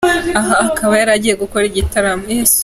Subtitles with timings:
[0.39, 2.25] Aha akaba yari agiye gukora igitaramo.